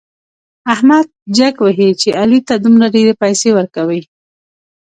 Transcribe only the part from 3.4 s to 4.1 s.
ورکوي.